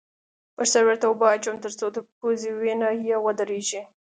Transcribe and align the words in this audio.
پر 0.55 0.65
سر 0.73 0.83
ورته 0.85 1.05
اوبه 1.07 1.25
اچوم؛ 1.35 1.57
تر 1.63 1.71
څو 1.79 1.85
د 1.95 1.97
پوزې 2.17 2.51
وینه 2.59 2.89
یې 3.07 3.17
ودرېږې. 3.25 3.81